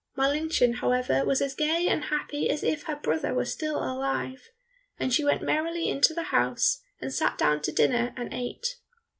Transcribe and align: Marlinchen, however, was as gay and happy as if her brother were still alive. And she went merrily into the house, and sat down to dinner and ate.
Marlinchen, 0.17 0.77
however, 0.77 1.23
was 1.23 1.43
as 1.43 1.53
gay 1.53 1.85
and 1.87 2.05
happy 2.05 2.49
as 2.49 2.63
if 2.63 2.85
her 2.85 2.95
brother 2.95 3.35
were 3.35 3.45
still 3.45 3.77
alive. 3.77 4.49
And 4.97 5.13
she 5.13 5.23
went 5.23 5.43
merrily 5.43 5.89
into 5.89 6.15
the 6.15 6.23
house, 6.33 6.81
and 6.99 7.13
sat 7.13 7.37
down 7.37 7.61
to 7.61 7.71
dinner 7.71 8.11
and 8.17 8.33
ate. 8.33 8.77